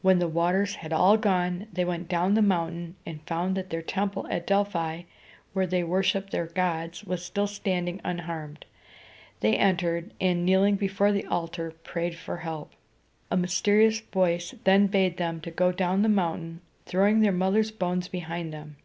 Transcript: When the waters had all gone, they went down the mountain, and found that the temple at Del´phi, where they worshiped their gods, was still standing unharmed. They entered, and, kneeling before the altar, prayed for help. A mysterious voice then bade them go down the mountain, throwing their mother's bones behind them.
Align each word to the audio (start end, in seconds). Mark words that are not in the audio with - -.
When 0.00 0.20
the 0.20 0.26
waters 0.26 0.76
had 0.76 0.90
all 0.90 1.18
gone, 1.18 1.66
they 1.70 1.84
went 1.84 2.08
down 2.08 2.32
the 2.32 2.40
mountain, 2.40 2.96
and 3.04 3.20
found 3.26 3.58
that 3.58 3.68
the 3.68 3.82
temple 3.82 4.26
at 4.30 4.46
Del´phi, 4.46 5.04
where 5.52 5.66
they 5.66 5.84
worshiped 5.84 6.30
their 6.30 6.46
gods, 6.46 7.04
was 7.04 7.22
still 7.22 7.46
standing 7.46 8.00
unharmed. 8.02 8.64
They 9.40 9.58
entered, 9.58 10.14
and, 10.18 10.46
kneeling 10.46 10.76
before 10.76 11.12
the 11.12 11.26
altar, 11.26 11.72
prayed 11.84 12.14
for 12.16 12.38
help. 12.38 12.72
A 13.30 13.36
mysterious 13.36 14.00
voice 14.00 14.54
then 14.64 14.86
bade 14.86 15.18
them 15.18 15.42
go 15.56 15.72
down 15.72 16.00
the 16.00 16.08
mountain, 16.08 16.62
throwing 16.86 17.20
their 17.20 17.30
mother's 17.30 17.70
bones 17.70 18.08
behind 18.08 18.54
them. 18.54 18.76